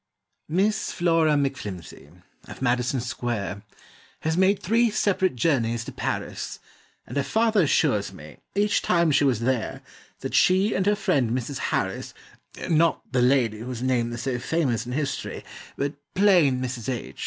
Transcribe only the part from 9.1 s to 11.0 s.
she was there, That she and her